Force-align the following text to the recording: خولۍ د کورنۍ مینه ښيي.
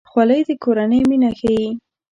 خولۍ 0.09 0.41
د 0.47 0.49
کورنۍ 0.63 1.01
مینه 1.09 1.31
ښيي. 1.39 1.67